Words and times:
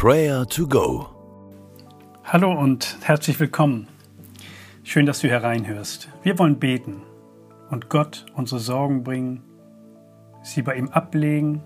Prayer 0.00 0.46
to 0.46 0.68
Go. 0.68 1.08
Hallo 2.22 2.52
und 2.52 2.98
herzlich 3.02 3.40
willkommen. 3.40 3.88
Schön, 4.84 5.06
dass 5.06 5.18
du 5.18 5.28
hereinhörst. 5.28 6.08
Wir 6.22 6.38
wollen 6.38 6.60
beten 6.60 7.02
und 7.68 7.88
Gott 7.88 8.24
unsere 8.36 8.60
Sorgen 8.60 9.02
bringen, 9.02 9.42
sie 10.40 10.62
bei 10.62 10.76
ihm 10.76 10.88
ablegen, 10.90 11.64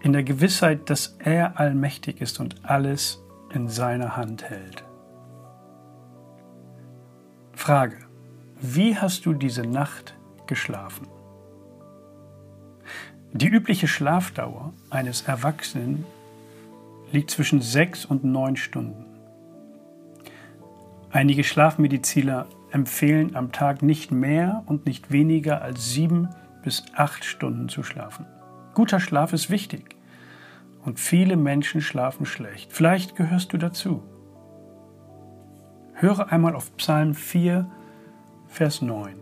in 0.00 0.12
der 0.12 0.22
Gewissheit, 0.22 0.88
dass 0.88 1.16
er 1.18 1.58
allmächtig 1.58 2.20
ist 2.20 2.38
und 2.38 2.64
alles 2.64 3.20
in 3.52 3.66
seiner 3.66 4.16
Hand 4.16 4.44
hält. 4.44 4.84
Frage. 7.52 7.98
Wie 8.60 8.96
hast 8.96 9.26
du 9.26 9.32
diese 9.32 9.66
Nacht 9.66 10.14
geschlafen? 10.46 11.08
Die 13.32 13.48
übliche 13.48 13.88
Schlafdauer 13.88 14.72
eines 14.88 15.22
Erwachsenen 15.22 16.06
liegt 17.14 17.30
zwischen 17.30 17.62
sechs 17.62 18.04
und 18.04 18.24
neun 18.24 18.56
Stunden. 18.56 19.06
Einige 21.10 21.44
Schlafmediziner 21.44 22.46
empfehlen 22.72 23.36
am 23.36 23.52
Tag 23.52 23.82
nicht 23.82 24.10
mehr 24.10 24.64
und 24.66 24.84
nicht 24.84 25.12
weniger 25.12 25.62
als 25.62 25.92
sieben 25.92 26.28
bis 26.64 26.84
acht 26.94 27.24
Stunden 27.24 27.68
zu 27.68 27.84
schlafen. 27.84 28.26
Guter 28.74 28.98
Schlaf 28.98 29.32
ist 29.32 29.48
wichtig 29.48 29.94
und 30.84 30.98
viele 30.98 31.36
Menschen 31.36 31.80
schlafen 31.80 32.26
schlecht. 32.26 32.72
Vielleicht 32.72 33.14
gehörst 33.14 33.52
du 33.52 33.58
dazu. 33.58 34.02
Höre 35.92 36.32
einmal 36.32 36.56
auf 36.56 36.76
Psalm 36.76 37.14
4, 37.14 37.70
Vers 38.48 38.82
9. 38.82 39.14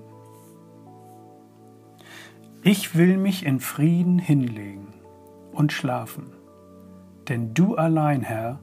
Ich 2.62 2.96
will 2.96 3.18
mich 3.18 3.44
in 3.44 3.60
Frieden 3.60 4.18
hinlegen 4.18 4.94
und 5.52 5.72
schlafen 5.72 6.32
denn 7.32 7.54
du 7.54 7.76
allein, 7.76 8.20
Herr, 8.20 8.58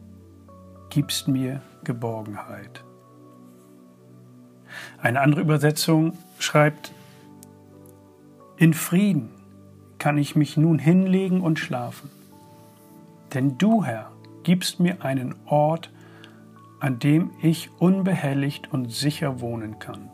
gibst 0.92 1.28
mir 1.28 1.60
Geborgenheit. 1.84 2.84
Eine 5.02 5.22
andere 5.22 5.42
Übersetzung 5.42 6.16
schreibt, 6.38 6.94
in 8.58 8.76
Frieden 8.76 9.32
kann 9.98 10.20
ich 10.20 10.36
mich 10.36 10.56
nun 10.56 10.78
hinlegen 10.78 11.42
und 11.42 11.58
schlafen, 11.58 12.12
denn 13.34 13.58
du, 13.58 13.84
Herr, 13.84 14.12
gibst 14.44 14.80
mir 14.80 15.04
einen 15.04 15.34
Ort, 15.48 15.90
an 16.80 17.00
dem 17.00 17.32
ich 17.42 17.72
unbehelligt 17.80 18.72
und 18.72 18.92
sicher 18.92 19.42
wohnen 19.42 19.80
kann. 19.80 20.12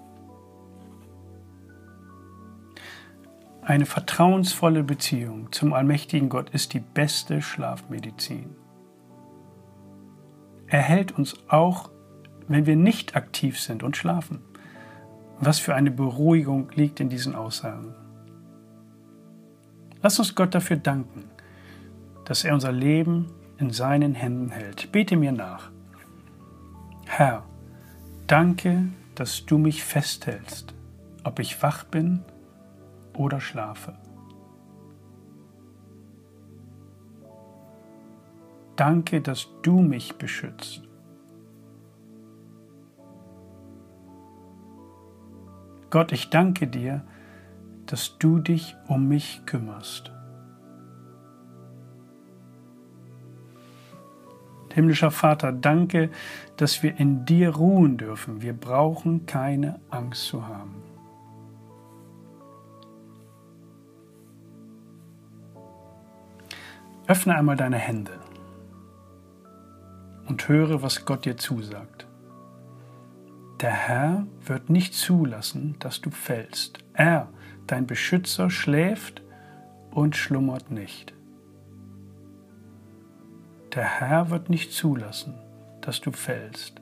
Eine 3.66 3.88
vertrauensvolle 3.88 4.84
Beziehung 4.84 5.52
zum 5.52 5.74
allmächtigen 5.74 6.30
Gott 6.30 6.52
ist 6.52 6.74
die 6.74 6.80
beste 6.80 7.42
Schlafmedizin. 7.42 8.56
Er 10.68 10.84
hält 10.84 11.14
uns 11.14 11.36
auch, 11.48 11.90
wenn 12.48 12.68
wir 12.68 12.76
nicht 12.76 13.16
aktiv 13.16 13.60
sind 13.60 13.82
und 13.82 13.98
schlafen. 13.98 14.42
Was 15.40 15.58
für 15.58 15.74
eine 15.74 15.90
Beruhigung 15.90 16.70
liegt 16.76 17.00
in 17.00 17.10
diesen 17.10 17.34
Aussagen. 17.34 17.96
Lass 20.04 20.20
uns 20.20 20.36
Gott 20.36 20.54
dafür 20.54 20.78
danken, 20.78 21.24
dass 22.24 22.44
er 22.44 22.54
unser 22.54 22.72
Leben 22.72 23.32
in 23.58 23.72
seinen 23.72 24.14
Händen 24.14 24.52
hält. 24.52 24.92
Bete 24.92 25.18
mir 25.18 25.32
nach. 25.32 25.72
Herr, 27.08 27.44
danke, 28.28 28.90
dass 29.16 29.48
du 29.48 29.58
mich 29.58 29.84
festhältst, 29.84 30.76
ob 31.24 31.40
ich 31.40 31.64
wach 31.64 31.84
bin 31.86 32.24
oder 33.18 33.40
schlafe. 33.40 33.98
Danke, 38.76 39.22
dass 39.22 39.48
du 39.62 39.80
mich 39.80 40.18
beschützt. 40.18 40.84
Gott, 45.90 46.12
ich 46.12 46.30
danke 46.30 46.68
dir, 46.68 47.06
dass 47.86 48.18
du 48.18 48.40
dich 48.40 48.76
um 48.88 49.08
mich 49.08 49.44
kümmerst. 49.46 50.12
Himmlischer 54.74 55.12
Vater, 55.12 55.54
danke, 55.54 56.10
dass 56.58 56.84
wir 56.84 57.00
in 57.00 57.24
dir 57.24 57.56
ruhen 57.56 57.96
dürfen. 57.96 58.42
Wir 58.42 58.52
brauchen 58.52 59.26
keine 59.26 59.80
Angst 59.90 60.26
zu 60.26 60.46
haben. 60.46 60.95
Öffne 67.08 67.36
einmal 67.36 67.56
deine 67.56 67.78
Hände 67.78 68.20
und 70.28 70.48
höre, 70.48 70.82
was 70.82 71.06
Gott 71.06 71.26
dir 71.26 71.38
zusagt. 71.38 72.08
Der 73.62 73.72
Herr 73.72 74.26
wird 74.44 74.72
nicht 74.72 74.96
zulassen, 74.96 75.76
dass 75.80 76.02
du 76.02 76.10
fällst. 76.10 76.80
Er, 76.94 77.30
dein 77.68 77.86
Beschützer, 77.86 78.50
schläft 78.50 79.22
und 79.92 80.16
schlummert 80.16 80.72
nicht. 80.72 81.14
Der 83.76 84.00
Herr 84.00 84.32
wird 84.32 84.50
nicht 84.50 84.72
zulassen, 84.74 85.36
dass 85.82 86.02
du 86.02 86.12
fällst. 86.12 86.82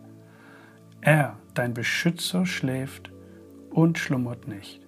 Er, 1.01 1.37
dein 1.53 1.73
Beschützer, 1.73 2.45
schläft 2.45 3.11
und 3.71 3.99
schlummert 3.99 4.47
nicht. 4.47 4.79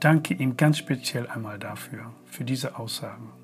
Danke 0.00 0.34
ihm 0.34 0.56
ganz 0.56 0.78
speziell 0.78 1.26
einmal 1.28 1.58
dafür, 1.58 2.12
für 2.26 2.44
diese 2.44 2.78
Aussagen. 2.78 3.39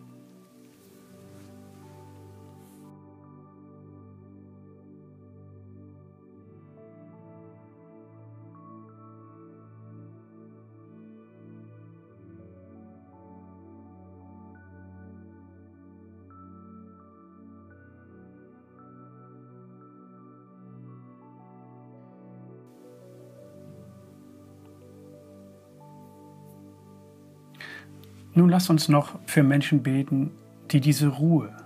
Nun 28.36 28.50
lass 28.50 28.69
uns 28.69 28.91
noch 28.91 29.19
für 29.24 29.42
Menschen 29.42 29.82
beten, 29.82 30.30
die 30.70 30.82
diese 30.82 31.08
Ruhe, 31.08 31.56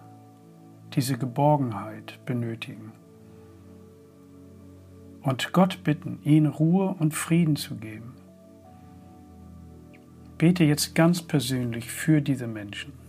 diese 0.95 1.19
Geborgenheit 1.19 2.25
benötigen. 2.27 2.93
Und 5.23 5.53
Gott 5.53 5.83
bitten, 5.83 6.21
ihnen 6.23 6.47
Ruhe 6.47 6.95
und 7.01 7.13
Frieden 7.13 7.57
zu 7.57 7.75
geben. 7.75 8.15
Bete 10.39 10.63
jetzt 10.63 10.95
ganz 10.95 11.21
persönlich 11.21 11.91
für 11.91 12.21
diese 12.23 12.47
Menschen. 12.47 13.00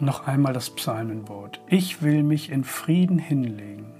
Noch 0.00 0.28
einmal 0.28 0.52
das 0.52 0.70
Psalmenwort. 0.70 1.60
Ich 1.66 2.02
will 2.02 2.22
mich 2.22 2.52
in 2.52 2.62
Frieden 2.62 3.18
hinlegen 3.18 3.92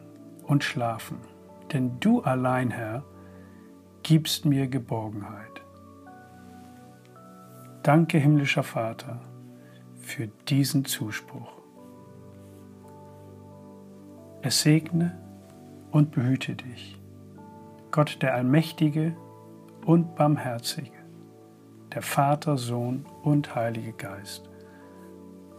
und 0.45 0.63
schlafen, 0.63 1.19
denn 1.73 1.99
du 1.99 2.21
allein, 2.21 2.71
Herr, 2.71 3.03
gibst 4.05 4.45
mir 4.45 4.69
Geborgenheit. 4.69 5.61
Danke, 7.83 8.19
himmlischer 8.19 8.63
Vater, 8.63 9.21
für 9.97 10.29
diesen 10.49 10.85
Zuspruch. 10.85 11.51
Es 14.41 14.63
segne 14.63 15.19
und 15.91 16.13
behüte 16.13 16.55
dich, 16.55 16.97
Gott 17.91 18.23
der 18.23 18.35
Allmächtige 18.35 19.17
und 19.85 20.15
Barmherzige, 20.15 20.93
der 21.93 22.03
Vater, 22.03 22.57
Sohn 22.57 23.05
und 23.25 23.57
Heilige 23.57 23.93
Geist 23.95 24.48